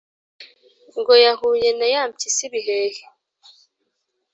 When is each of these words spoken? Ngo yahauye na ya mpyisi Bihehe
Ngo 0.97 1.13
yahauye 1.25 1.69
na 1.77 1.87
ya 1.93 2.01
mpyisi 2.09 2.45
Bihehe 2.51 3.03